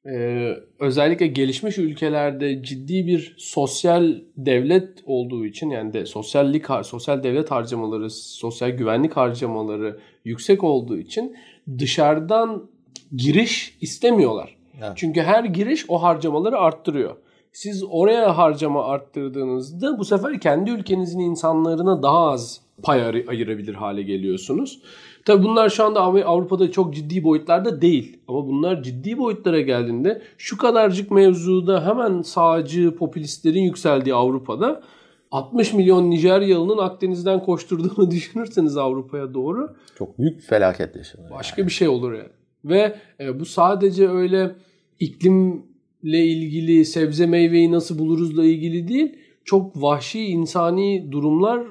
[0.07, 7.51] e, özellikle gelişmiş ülkelerde ciddi bir sosyal devlet olduğu için yani de sosyallik sosyal devlet
[7.51, 11.37] harcamaları, sosyal güvenlik harcamaları yüksek olduğu için
[11.79, 12.71] dışarıdan
[13.17, 14.57] giriş istemiyorlar.
[14.79, 14.93] Evet.
[14.97, 17.17] Çünkü her giriş o harcamaları arttırıyor.
[17.53, 24.83] Siz oraya harcama arttırdığınızda bu sefer kendi ülkenizin insanlarına daha az pay ayırabilir hale geliyorsunuz.
[25.25, 28.19] Tabi bunlar şu anda Avrupa'da çok ciddi boyutlarda değil.
[28.29, 34.83] Ama bunlar ciddi boyutlara geldiğinde şu kadarcık mevzuda hemen sağcı popülistlerin yükseldiği Avrupa'da
[35.31, 41.31] 60 milyon Nijeryalı'nın Akdeniz'den koşturduğunu düşünürseniz Avrupa'ya doğru çok büyük bir felaket yaşanır.
[41.31, 41.69] Başka yani.
[41.69, 42.29] bir şey olur yani.
[42.65, 44.57] Ve e, bu sadece öyle
[45.01, 49.17] iklimle ilgili sebze meyveyi nasıl buluruzla ilgili değil.
[49.45, 51.67] Çok vahşi insani durumlar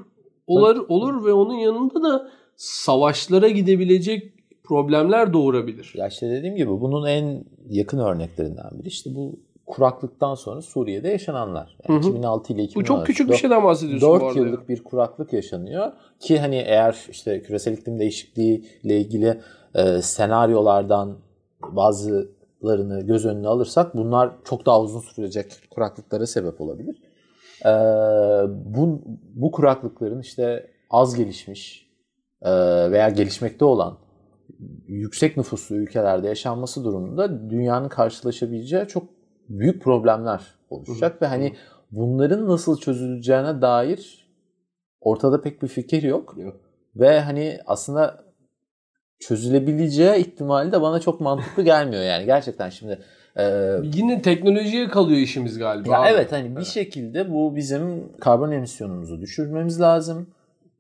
[0.48, 5.94] olur, olur ve onun yanında da savaşlara gidebilecek problemler doğurabilir.
[5.96, 11.78] Ya işte dediğim gibi bunun en yakın örneklerinden biri işte bu kuraklıktan sonra Suriye'de yaşananlar.
[11.90, 12.10] Yani hı hı.
[12.10, 14.68] 2006 ile 2010 Bu çok küçük bir şeyden bahsediyorsun 4 yıllık ya.
[14.68, 19.40] bir kuraklık yaşanıyor ki hani eğer işte küresel iklim değişikliği ile ilgili
[19.76, 21.18] e, senaryolardan
[21.72, 26.96] bazılarını göz önüne alırsak bunlar çok daha uzun sürecek kuraklıklara sebep olabilir.
[27.66, 27.70] E,
[28.66, 29.02] bu,
[29.36, 31.89] bu kuraklıkların işte az gelişmiş
[32.92, 33.98] veya gelişmekte olan
[34.88, 39.04] yüksek nüfuslu ülkelerde yaşanması durumunda dünyanın karşılaşabileceği çok
[39.50, 41.56] büyük problemler oluşacak hı ve hani
[41.92, 44.30] bunların nasıl çözüleceğine dair
[45.02, 46.36] ortada pek bir fikir yok.
[46.38, 46.56] yok.
[46.96, 48.24] Ve hani aslında
[49.20, 53.00] çözülebileceği ihtimali de bana çok mantıklı gelmiyor yani gerçekten şimdi
[53.38, 55.92] e, yine teknolojiye kalıyor işimiz galiba.
[55.94, 60.28] Ya evet hani bir şekilde bu bizim karbon emisyonumuzu düşürmemiz lazım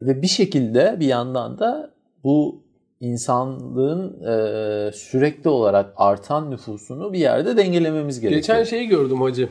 [0.02, 1.92] ve bir şekilde bir yandan da
[2.24, 2.62] bu
[3.00, 8.42] insanlığın e, sürekli olarak artan nüfusunu bir yerde dengelememiz gerekiyor.
[8.42, 9.50] Geçen şeyi gördüm hacı.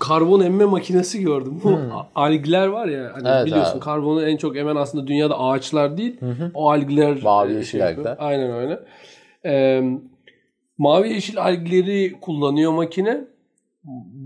[0.00, 1.60] Karbon emme makinesi gördüm.
[1.64, 1.90] Bu hmm.
[2.14, 3.80] algler var ya hani evet, biliyorsun abi.
[3.80, 6.20] karbonu en çok emen aslında dünyada ağaçlar değil.
[6.20, 6.50] Hı hı.
[6.54, 8.16] O algler mavi e, yeşil şey algler.
[8.18, 8.80] Aynen öyle.
[9.44, 9.82] Ee,
[10.78, 13.24] mavi yeşil algleri kullanıyor makine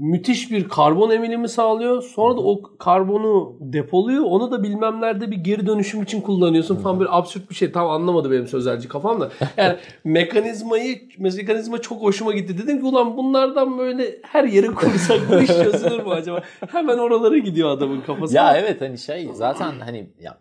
[0.01, 2.03] müthiş bir karbon emilimi sağlıyor.
[2.03, 4.25] Sonra da o karbonu depoluyor.
[4.25, 7.73] Onu da bilmem nerede bir geri dönüşüm için kullanıyorsun falan bir absürt bir şey.
[7.73, 9.31] Tam anlamadı benim sözelci kafam da.
[9.57, 12.59] Yani mekanizmayı mekanizma çok hoşuma gitti.
[12.59, 16.43] Dedim ki ulan bunlardan böyle her yere kursak bu iş çözülür mü acaba?
[16.69, 18.37] Hemen oralara gidiyor adamın kafası.
[18.37, 20.39] Ya evet hani şey zaten hani ya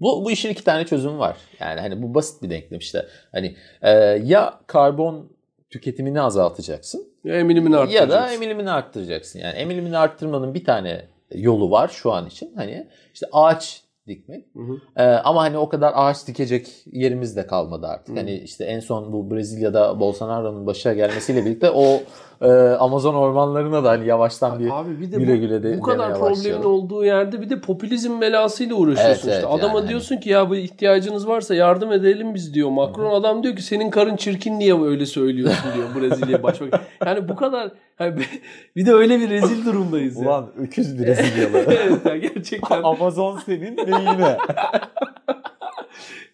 [0.00, 1.36] bu, bu işin iki tane çözümü var.
[1.60, 3.06] Yani hani bu basit bir denklem işte.
[3.32, 3.90] Hani e,
[4.24, 5.31] ya karbon
[5.72, 8.14] tüketimini azaltacaksın ya emilimini arttıracaksın.
[8.14, 9.38] Ya da emilimini arttıracaksın.
[9.38, 11.04] Yani emilimini arttırmanın bir tane
[11.34, 12.52] yolu var şu an için.
[12.56, 14.46] Hani işte ağaç dikmek.
[14.56, 14.80] Hı hı.
[14.96, 18.14] Ee, ama hani o kadar ağaç dikecek yerimiz de kalmadı artık.
[18.14, 18.20] Hı.
[18.20, 22.00] Hani işte en son bu Brezilya'da Bolsonaro'nun başa gelmesiyle birlikte o
[22.42, 26.18] e, Amazon ormanlarına da hani yavaştan bir, Abi bir de güle güle de Bu kadar
[26.18, 29.32] problemin olduğu yerde bir de popülizm belasıyla uğraşıyorsun evet, işte.
[29.32, 29.88] Evet, Adama yani.
[29.88, 32.70] diyorsun ki ya bu ihtiyacınız varsa yardım edelim biz diyor.
[32.70, 33.14] Macron Hı.
[33.14, 36.80] adam diyor ki senin karın çirkin niye öyle söylüyorsun diyor Brezilya başbakan.
[37.06, 37.72] Yani bu kadar
[38.76, 40.22] bir de öyle bir rezil durumdayız ya.
[40.22, 41.58] Ulan öküz Brezilyalı.
[41.68, 42.82] evet ya gerçekten.
[42.84, 44.38] Amazon senin neyine?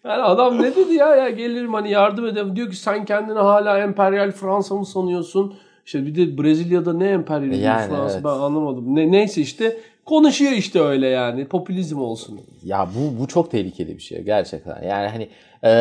[0.03, 2.55] Yani adam ne dedi ya ya gelirim hani yardım edelim.
[2.55, 5.55] Diyor ki sen kendini hala emperyal Fransa mı sanıyorsun?
[5.85, 8.23] İşte bir de Brezilya'da ne emperyalizm yani, Fransa evet.
[8.23, 8.95] ben anlamadım.
[8.95, 12.39] Ne, neyse işte konuşuyor işte öyle yani popülizm olsun.
[12.63, 14.83] Ya bu bu çok tehlikeli bir şey gerçekten.
[14.83, 15.29] Yani hani
[15.63, 15.71] e,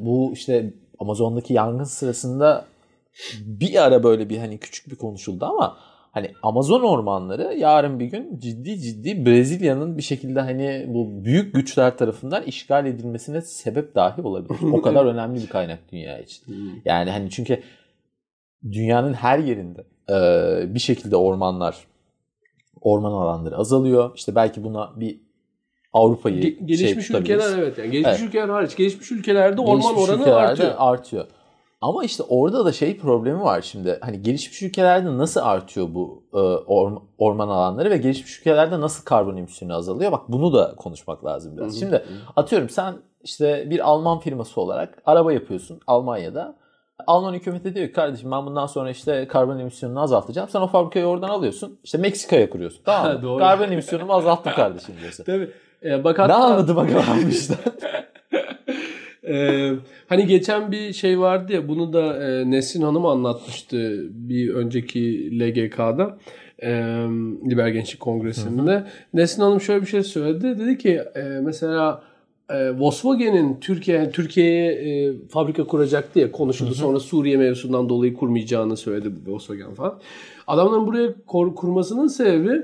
[0.00, 2.64] bu işte Amazon'daki yangın sırasında
[3.40, 5.76] bir ara böyle bir hani küçük bir konuşuldu ama
[6.12, 11.96] hani Amazon ormanları yarın bir gün ciddi ciddi Brezilya'nın bir şekilde hani bu büyük güçler
[11.98, 14.58] tarafından işgal edilmesine sebep dahi olabilir.
[14.72, 16.44] O kadar önemli bir kaynak dünya için.
[16.84, 17.62] Yani hani çünkü
[18.72, 19.84] dünyanın her yerinde
[20.74, 21.76] bir şekilde ormanlar,
[22.80, 24.10] orman alanları azalıyor.
[24.16, 25.20] İşte belki buna bir
[25.92, 27.44] Avrupa'yı Ge- şey gelişmiş tutabiliriz.
[27.44, 28.28] ülkeler evet yani gelişmiş Evet.
[28.28, 30.74] ülkeler hariç gelişmiş ülkelerde orman Gelişmiş oranı ülkelerde artıyor.
[30.78, 31.26] artıyor.
[31.82, 33.98] Ama işte orada da şey problemi var şimdi.
[34.00, 39.36] Hani gelişmiş ülkelerde nasıl artıyor bu e, orm- orman alanları ve gelişmiş ülkelerde nasıl karbon
[39.36, 40.12] emisyonu azalıyor?
[40.12, 41.72] Bak bunu da konuşmak lazım biraz.
[41.72, 41.78] Hı hı.
[41.78, 42.04] Şimdi
[42.36, 46.56] atıyorum sen işte bir Alman firması olarak araba yapıyorsun Almanya'da.
[47.06, 50.48] Alman hükümeti diyor ki kardeşim ben bundan sonra işte karbon emisyonunu azaltacağım.
[50.48, 51.78] Sen o fabrikayı oradan alıyorsun.
[51.84, 52.82] İşte Meksika'ya kuruyorsun.
[52.84, 53.38] Tamam mı?
[53.38, 55.24] Karbon emisyonumu azalttım kardeşim diyorsun.
[55.26, 55.50] Tabii.
[55.84, 57.54] Ee, bak ne hatta, anladı bakalım işte.
[59.32, 59.72] Ee,
[60.08, 66.18] hani geçen bir şey vardı ya bunu da e, Nesrin Hanım anlatmıştı bir önceki LGK'da
[66.62, 66.70] e,
[67.50, 68.84] Liber Gençlik Kongresi'nde.
[69.14, 70.58] Nesrin Hanım şöyle bir şey söyledi.
[70.58, 72.02] Dedi ki e, mesela
[72.50, 76.74] e, Volkswagen'in Türkiye Türkiye'ye e, fabrika kuracaktı ya konuşuldu.
[76.74, 80.00] Sonra Suriye mevzusundan dolayı kurmayacağını söyledi Volkswagen falan.
[80.46, 82.62] Adamların buraya kor- kurmasının sebebi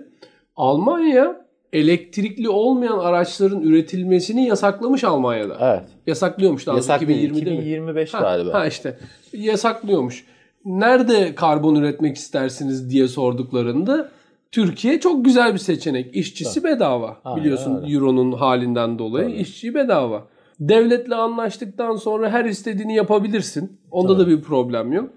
[0.57, 5.57] Almanya elektrikli olmayan araçların üretilmesini yasaklamış Almanya'da.
[5.61, 5.89] Evet.
[6.07, 7.57] Yasaklıyormuş daha Yasak 2020'de 2020 mi?
[7.57, 8.55] 2025 Ha, galiba.
[8.55, 8.99] ha işte
[9.33, 10.25] yasaklıyormuş.
[10.65, 14.09] Nerede karbon üretmek istersiniz diye sorduklarında
[14.53, 16.17] Türkiye çok güzel bir seçenek.
[16.17, 17.17] İşçisi bedava.
[17.25, 17.95] Aynen Biliyorsun öyle.
[17.95, 19.37] Euro'nun halinden dolayı Tabii.
[19.37, 20.27] işçi bedava.
[20.61, 23.79] Devletle anlaştıktan sonra her istediğini yapabilirsin.
[23.91, 24.23] Onda Tabii.
[24.27, 25.11] da bir problem yok.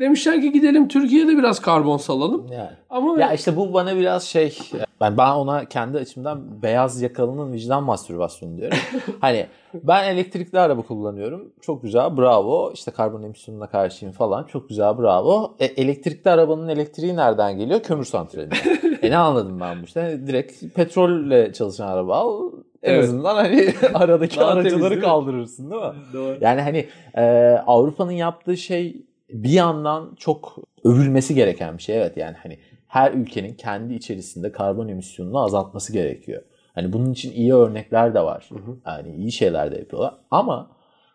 [0.00, 2.46] Demişler ki gidelim Türkiye'de biraz karbon salalım.
[2.52, 2.70] Yani.
[2.90, 4.58] Ama Ya işte bu bana biraz şey
[5.00, 8.78] ben ben ona kendi açımdan beyaz yakalının vicdan mastürbasyonu diyorum.
[9.20, 11.52] hani ben elektrikli araba kullanıyorum.
[11.60, 12.72] Çok güzel bravo.
[12.74, 14.44] İşte karbon emisyonuna karşıyım falan.
[14.44, 15.54] Çok güzel bravo.
[15.60, 17.80] E, elektrikli arabanın elektriği nereden geliyor?
[17.82, 18.56] Kömür santralinden.
[19.02, 20.20] e ne anladım ben bu işte?
[20.26, 22.50] Direkt petrolle çalışan araba al.
[22.82, 23.04] En Evet.
[23.04, 25.92] azından hani aradaki Daha temiz, aracıları değil kaldırırsın değil mi?
[26.12, 26.38] Doğru.
[26.40, 27.22] Yani hani e,
[27.66, 28.96] Avrupa'nın yaptığı şey
[29.34, 31.96] bir yandan çok övülmesi gereken bir şey.
[31.96, 36.42] Evet yani hani her ülkenin kendi içerisinde karbon emisyonunu azaltması gerekiyor.
[36.74, 38.48] Hani bunun için iyi örnekler de var.
[38.86, 40.14] Yani iyi şeyler de yapıyorlar.
[40.30, 40.70] Ama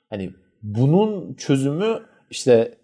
[0.09, 0.29] hani
[0.63, 2.75] bunun çözümü işte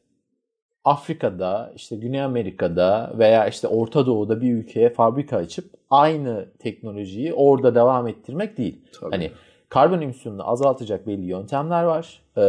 [0.83, 7.75] Afrika'da, işte Güney Amerika'da veya işte Orta Doğu'da bir ülkeye fabrika açıp aynı teknolojiyi orada
[7.75, 8.81] devam ettirmek değil.
[8.99, 9.11] Tabii.
[9.11, 9.31] Hani
[9.69, 12.21] karbon emisyonunu azaltacak belli yöntemler var.
[12.37, 12.41] Ee,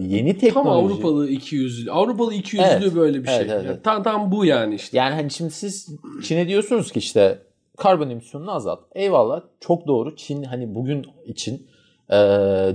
[0.00, 0.70] yeni Tam teknoloji.
[0.70, 2.94] Avrupalı 200 Avrupalı 200'lü Evet.
[2.94, 3.56] böyle bir Evet, şey.
[3.56, 3.84] evet, evet.
[3.84, 4.98] tam, tam bu yani işte.
[4.98, 5.88] Yani hani şimdi siz
[6.22, 7.38] Çin'e diyorsunuz ki işte
[7.76, 8.80] karbon emisyonunu azalt.
[8.94, 10.16] Eyvallah çok doğru.
[10.16, 11.66] Çin hani bugün için
[12.10, 12.16] e,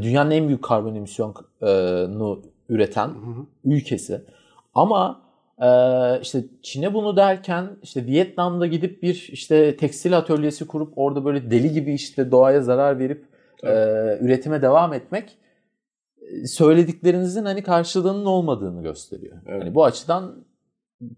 [0.01, 3.09] dünyanın en büyük karbon emisyonunu üreten
[3.65, 4.21] ülkesi.
[4.75, 5.21] Ama
[5.61, 5.67] e,
[6.21, 11.73] işte Çin'e bunu derken işte Vietnam'da gidip bir işte tekstil atölyesi kurup orada böyle deli
[11.73, 13.25] gibi işte doğaya zarar verip
[13.63, 13.69] e,
[14.21, 15.37] üretime devam etmek
[16.21, 19.37] e, söylediklerinizin hani karşılığının olmadığını gösteriyor.
[19.47, 19.61] Evet.
[19.63, 20.45] Hani bu açıdan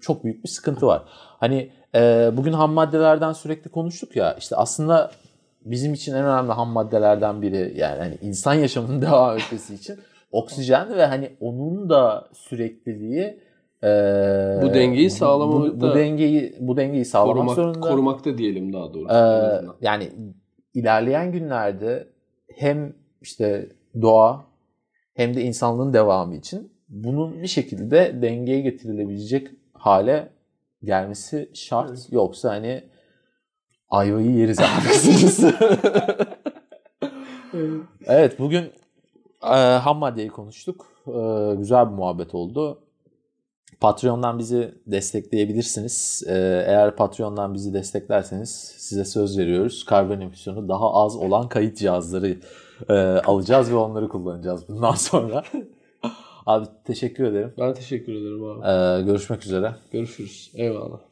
[0.01, 1.03] çok büyük bir sıkıntı var.
[1.39, 5.11] Hani e, bugün ham maddelerden sürekli konuştuk ya işte aslında
[5.65, 9.99] bizim için en önemli ham maddelerden biri yani hani insan yaşamının devam etmesi için
[10.31, 13.39] oksijen ve hani onun da sürekliliği
[13.83, 13.87] e,
[14.61, 17.79] Bu dengeyi sağlamakta- bu, bu dengeyi bu dengeyi sağlamak Korumak, zorunda.
[17.89, 19.13] korumakta diyelim daha doğrusu.
[19.13, 19.75] Azından.
[19.81, 20.09] yani
[20.73, 22.07] ilerleyen günlerde
[22.55, 23.69] hem işte
[24.01, 24.45] doğa
[25.13, 30.29] hem de insanlığın devamı için bunun bir şekilde dengeye getirilebilecek hale
[30.83, 32.11] gelmesi şart.
[32.11, 32.83] Yoksa hani
[33.89, 34.87] ayvayı yeriz abi
[38.05, 38.71] evet bugün
[39.43, 40.85] e, ham maddeyi konuştuk.
[41.07, 42.83] E, güzel bir muhabbet oldu.
[43.79, 46.23] Patreon'dan bizi destekleyebilirsiniz.
[46.27, 46.33] E,
[46.67, 49.85] eğer Patreon'dan bizi desteklerseniz size söz veriyoruz.
[49.85, 52.37] Karbon emisyonu daha az olan kayıt cihazları
[52.89, 52.93] e,
[53.25, 55.43] alacağız ve onları kullanacağız bundan sonra.
[56.45, 57.53] Abi teşekkür ederim.
[57.59, 58.67] Ben teşekkür ederim abi.
[58.67, 59.75] E, görüşmek üzere.
[59.91, 60.51] Görüşürüz.
[60.55, 61.06] Eyvallah.